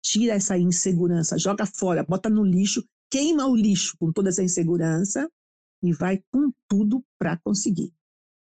[0.04, 5.28] tira essa insegurança, joga fora, bota no lixo queima o lixo com toda essa insegurança
[5.82, 7.92] e vai com tudo para conseguir.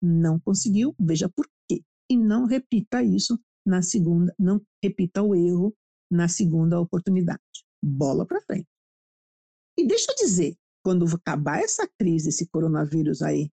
[0.01, 1.83] Não conseguiu, veja por quê.
[2.09, 5.75] E não repita isso na segunda, não repita o erro
[6.11, 7.41] na segunda oportunidade.
[7.83, 8.67] Bola para frente.
[9.77, 13.49] E deixa eu dizer, quando acabar essa crise, esse coronavírus aí,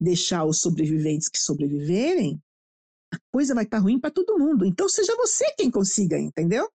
[0.00, 2.42] deixar os sobreviventes que sobreviverem,
[3.14, 4.64] a coisa vai estar tá ruim para todo mundo.
[4.64, 6.70] Então seja você quem consiga, entendeu?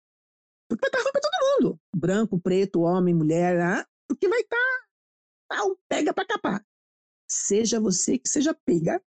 [0.69, 1.81] Porque vai estar ruim para todo mundo.
[1.95, 4.57] Branco, preto, homem, mulher, ah, porque vai estar
[5.49, 6.65] tá, um pega para capar.
[7.31, 9.01] Seja você que seja pega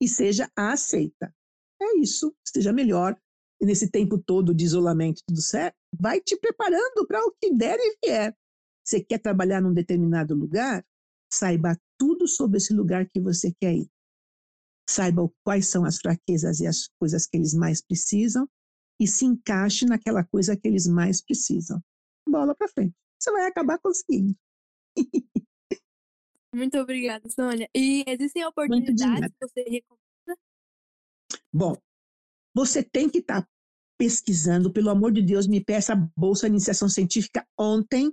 [0.00, 1.34] e seja aceita.
[1.80, 3.18] É isso, esteja melhor.
[3.58, 7.78] E nesse tempo todo de isolamento, tudo certo, vai te preparando para o que der
[7.78, 8.36] e vier.
[8.84, 10.84] Você quer trabalhar num determinado lugar?
[11.32, 13.90] Saiba tudo sobre esse lugar que você quer ir.
[14.88, 18.48] Saiba quais são as fraquezas e as coisas que eles mais precisam
[19.00, 21.82] e se encaixe naquela coisa que eles mais precisam.
[22.28, 22.94] Bola para frente.
[23.18, 24.36] Você vai acabar conseguindo.
[26.54, 27.68] Muito obrigada, Sônia.
[27.74, 30.40] E existem oportunidades que você recomenda?
[31.52, 31.76] Bom,
[32.54, 33.48] você tem que estar tá
[33.98, 38.12] pesquisando, pelo amor de Deus, me peça a bolsa de iniciação científica ontem.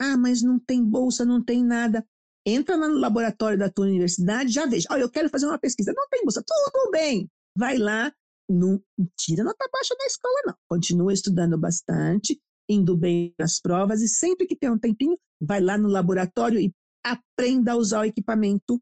[0.00, 2.06] Ah, mas não tem bolsa, não tem nada.
[2.46, 4.86] Entra no laboratório da tua universidade, já veja.
[4.90, 5.94] Olha, eu quero fazer uma pesquisa.
[5.96, 7.28] Não tem bolsa, tudo bem.
[7.56, 8.12] Vai lá,
[8.48, 8.80] não
[9.18, 10.54] tira nota baixa da escola, não.
[10.68, 15.78] Continua estudando bastante, indo bem nas provas e sempre que tem um tempinho, vai lá
[15.78, 16.72] no laboratório e
[17.04, 18.80] aprenda a usar o equipamento.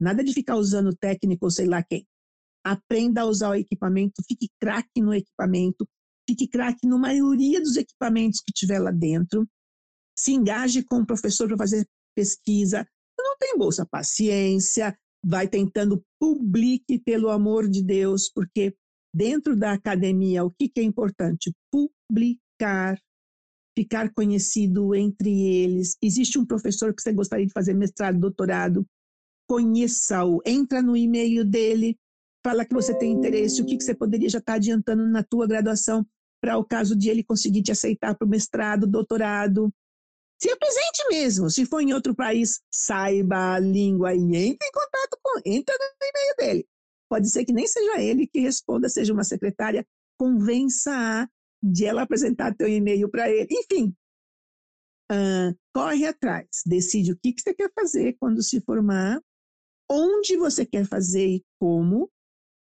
[0.00, 2.06] Nada de ficar usando técnico ou sei lá quem.
[2.64, 5.88] aprenda a usar o equipamento, fique craque no equipamento,
[6.28, 9.48] fique craque na maioria dos equipamentos que tiver lá dentro,
[10.16, 12.86] se engaje com o professor para fazer pesquisa.
[13.18, 18.74] Não tem bolsa, paciência, vai tentando, publique pelo amor de Deus, porque
[19.14, 21.52] dentro da academia, o que, que é importante?
[21.70, 22.98] Publicar,
[23.80, 25.96] ficar conhecido entre eles.
[26.02, 28.86] Existe um professor que você gostaria de fazer mestrado, doutorado,
[29.48, 31.98] conheça-o, entra no e-mail dele,
[32.44, 35.24] fala que você tem interesse, o que, que você poderia já estar tá adiantando na
[35.24, 36.06] tua graduação
[36.42, 39.72] para o caso de ele conseguir te aceitar para o mestrado, doutorado.
[40.40, 41.50] Se apresente mesmo.
[41.50, 46.06] Se for em outro país, saiba a língua e entre em contato com, entra no
[46.06, 46.68] e-mail dele.
[47.08, 49.86] Pode ser que nem seja ele que responda, seja uma secretária,
[50.18, 51.26] convença-a
[51.62, 53.48] de ela apresentar teu e-mail para ele.
[53.50, 53.94] Enfim,
[55.10, 59.20] uh, corre atrás, decide o que, que você quer fazer quando se formar,
[59.90, 62.10] onde você quer fazer e como,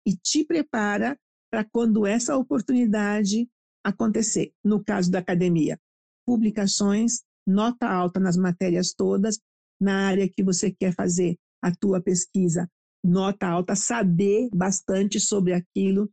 [0.06, 1.18] e te prepara
[1.50, 3.48] para quando essa oportunidade
[3.84, 4.52] acontecer.
[4.64, 5.78] No caso da academia,
[6.24, 9.38] publicações, nota alta nas matérias todas,
[9.80, 12.68] na área que você quer fazer a tua pesquisa,
[13.04, 16.10] nota alta, saber bastante sobre aquilo.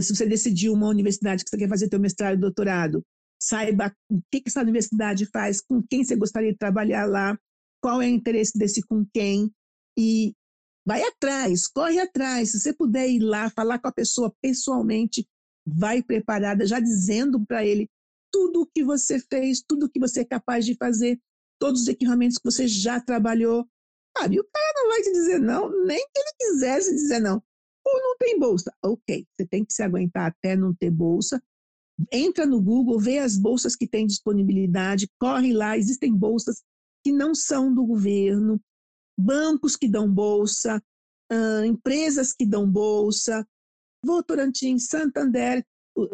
[0.00, 3.04] Se você decidiu uma universidade que você quer fazer teu mestrado e doutorado,
[3.40, 7.38] saiba o que, que essa universidade faz, com quem você gostaria de trabalhar lá,
[7.82, 9.52] qual é o interesse desse com quem,
[9.98, 10.32] e
[10.86, 12.52] vai atrás, corre atrás.
[12.52, 15.26] Se você puder ir lá, falar com a pessoa pessoalmente,
[15.66, 17.88] vai preparada, já dizendo para ele
[18.32, 21.20] tudo o que você fez, tudo o que você é capaz de fazer,
[21.58, 23.68] todos os equipamentos que você já trabalhou,
[24.16, 27.42] Sabe, o cara não vai te dizer não, nem que ele quisesse dizer não.
[27.86, 28.72] Ou não tem bolsa.
[28.82, 31.42] Ok, você tem que se aguentar até não ter bolsa.
[32.10, 36.62] Entra no Google, vê as bolsas que tem disponibilidade, corre lá, existem bolsas
[37.04, 38.60] que não são do governo,
[39.18, 40.82] bancos que dão bolsa,
[41.32, 43.46] uh, empresas que dão bolsa,
[44.04, 45.64] Votorantim, Santander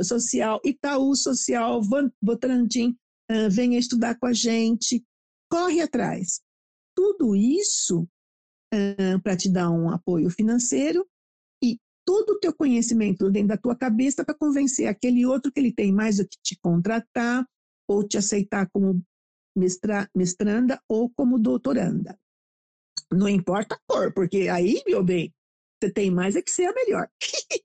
[0.02, 1.80] Social, Itaú Social,
[2.20, 2.94] Votorantim,
[3.30, 5.02] uh, venha estudar com a gente,
[5.50, 6.42] corre atrás
[6.94, 8.02] tudo isso
[8.74, 11.08] uh, para te dar um apoio financeiro
[12.04, 15.92] todo o teu conhecimento dentro da tua cabeça para convencer aquele outro que ele tem
[15.92, 17.46] mais do que te contratar
[17.88, 19.02] ou te aceitar como
[19.56, 22.18] mestra, mestranda ou como doutoranda.
[23.12, 25.34] Não importa a cor, porque aí, meu bem,
[25.82, 27.08] você tem mais é que ser a melhor.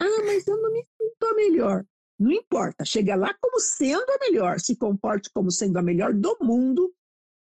[0.00, 1.84] ah, mas eu não me sinto a melhor.
[2.18, 6.38] Não importa, chega lá como sendo a melhor, se comporte como sendo a melhor do
[6.40, 6.94] mundo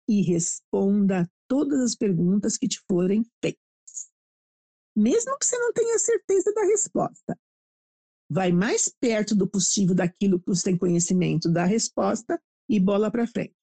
[0.09, 3.66] e responda todas as perguntas que te forem feitas.
[4.97, 7.39] Mesmo que você não tenha certeza da resposta.
[8.29, 13.27] Vai mais perto do possível daquilo que você tem conhecimento da resposta e bola para
[13.27, 13.55] frente.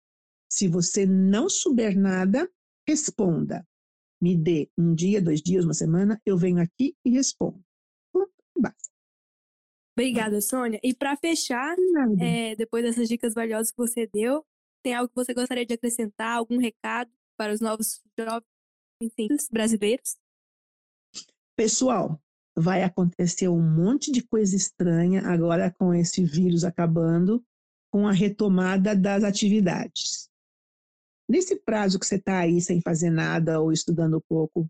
[0.49, 2.49] Se você não souber nada,
[2.87, 3.67] responda.
[4.21, 7.61] Me dê um dia, dois dias, uma semana, eu venho aqui e respondo.
[8.57, 8.89] Basta.
[9.97, 10.79] Obrigada, Sônia.
[10.83, 11.75] E para fechar,
[12.19, 14.45] é, depois dessas dicas valiosas que você deu,
[14.83, 20.15] tem algo que você gostaria de acrescentar, algum recado para os novos jovens brasileiros?
[21.55, 22.19] Pessoal,
[22.55, 27.43] vai acontecer um monte de coisa estranha agora com esse vírus acabando,
[27.91, 30.29] com a retomada das atividades.
[31.29, 34.67] Nesse prazo que você está aí sem fazer nada ou estudando pouco,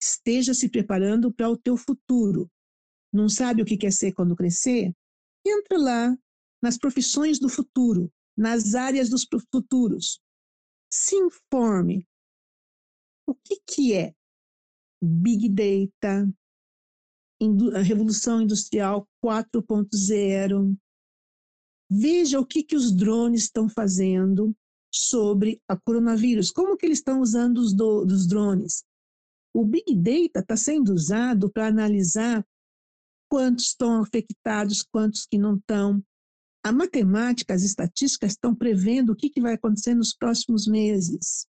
[0.00, 2.50] esteja se preparando para o teu futuro.
[3.12, 4.94] Não sabe o que quer ser quando crescer?
[5.44, 6.18] Entra lá
[6.62, 10.20] nas profissões do futuro nas áreas dos futuros.
[10.90, 12.08] Se informe.
[13.26, 14.14] O que, que é
[15.02, 16.30] Big Data,
[17.74, 20.76] a Revolução Industrial 4.0?
[21.90, 24.54] Veja o que, que os drones estão fazendo
[24.92, 26.50] sobre a coronavírus.
[26.50, 28.84] Como que eles estão usando os do, dos drones?
[29.54, 32.46] O Big Data está sendo usado para analisar
[33.28, 36.04] quantos estão afetados, quantos que não estão,
[36.62, 41.46] a matemática, as estatísticas estão prevendo o que, que vai acontecer nos próximos meses.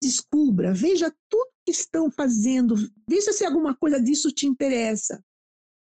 [0.00, 2.74] Descubra, veja tudo estão fazendo,
[3.08, 5.22] veja se alguma coisa disso te interessa.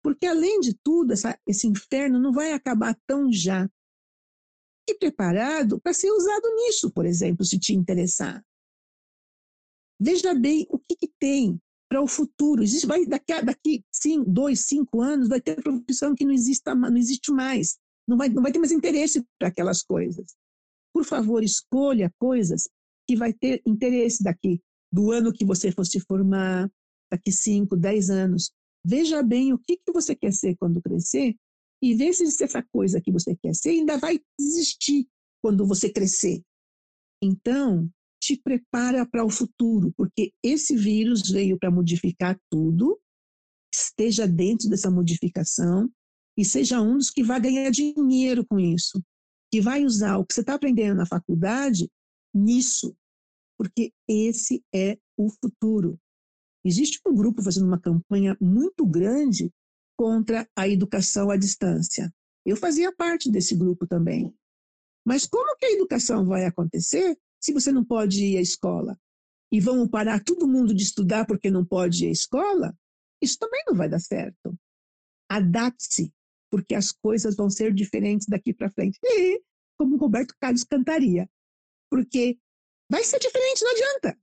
[0.03, 3.69] Porque, além de tudo, essa, esse inferno não vai acabar tão já.
[4.89, 8.45] E preparado para ser usado nisso, por exemplo, se te interessar.
[10.01, 12.63] Veja bem o que, que tem para o futuro.
[12.63, 16.97] Existe, vai, daqui, daqui cinco, dois, cinco anos, vai ter profissão que não, exista, não
[16.97, 17.79] existe mais.
[18.09, 20.35] Não vai, não vai ter mais interesse para aquelas coisas.
[20.95, 22.69] Por favor, escolha coisas
[23.07, 24.63] que vai ter interesse daqui,
[24.93, 26.71] do ano que você for se formar,
[27.11, 28.53] daqui cinco, dez anos.
[28.85, 31.37] Veja bem o que, que você quer ser quando crescer
[31.83, 35.09] e vê se essa coisa que você quer ser ainda vai existir
[35.43, 36.43] quando você crescer.
[37.23, 37.91] Então,
[38.23, 43.01] te prepara para o futuro, porque esse vírus veio para modificar tudo
[43.73, 45.91] esteja dentro dessa modificação
[46.37, 49.03] e seja um dos que vai ganhar dinheiro com isso,
[49.53, 51.89] que vai usar o que você está aprendendo na faculdade
[52.35, 52.95] nisso,
[53.61, 56.01] porque esse é o futuro.
[56.65, 59.53] Existe um grupo fazendo uma campanha muito grande
[59.99, 62.11] contra a educação à distância.
[62.47, 64.35] Eu fazia parte desse grupo também.
[65.07, 68.99] Mas como que a educação vai acontecer se você não pode ir à escola?
[69.53, 72.75] E vão parar todo mundo de estudar porque não pode ir à escola?
[73.23, 74.59] Isso também não vai dar certo.
[75.31, 76.11] Adapte-se,
[76.51, 78.99] porque as coisas vão ser diferentes daqui para frente.
[79.05, 79.43] E,
[79.79, 81.29] como o Roberto Carlos cantaria,
[81.91, 82.39] porque
[82.91, 84.19] vai ser diferente, não adianta.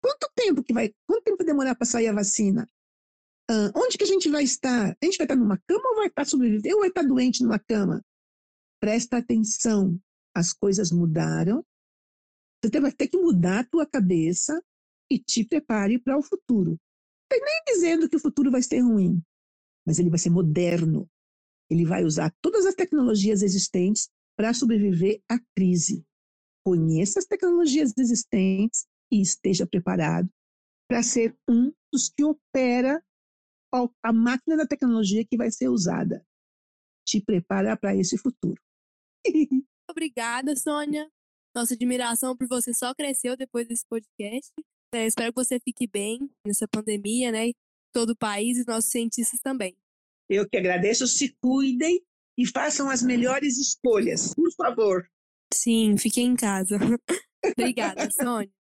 [0.00, 2.68] Quanto tempo que vai, quanto tempo vai demorar para sair a vacina?
[3.50, 4.96] Uh, onde que a gente vai estar?
[5.00, 6.76] A gente vai estar numa cama ou vai estar sobrevivendo?
[6.76, 8.04] Ou vai estar doente numa cama?
[8.80, 10.00] Presta atenção,
[10.34, 11.64] as coisas mudaram.
[12.64, 14.62] Você vai ter que mudar a tua cabeça
[15.10, 16.78] e te prepare para o futuro.
[17.30, 19.22] Não nem dizendo que o futuro vai ser ruim,
[19.86, 21.08] mas ele vai ser moderno.
[21.70, 26.04] Ele vai usar todas as tecnologias existentes para sobreviver à crise.
[26.64, 30.28] Conheça as tecnologias existentes e esteja preparado
[30.88, 33.02] para ser um dos que opera
[34.02, 36.24] a máquina da tecnologia que vai ser usada.
[37.06, 38.60] Te prepara para esse futuro.
[39.90, 41.10] Obrigada, Sônia.
[41.54, 44.50] Nossa admiração por você só cresceu depois desse podcast.
[44.94, 47.52] É, espero que você fique bem nessa pandemia, né?
[47.92, 49.76] Todo o país e nossos cientistas também.
[50.28, 51.06] Eu que agradeço.
[51.06, 52.02] Se cuidem
[52.38, 55.06] e façam as melhores escolhas, por favor.
[55.52, 56.78] Sim, fiquem em casa.
[57.58, 58.61] Obrigada, Sônia.